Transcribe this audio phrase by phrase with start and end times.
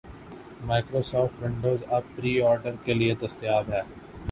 [0.61, 3.81] Microsoft Windows اب pre order کے لیے دستیاب ہے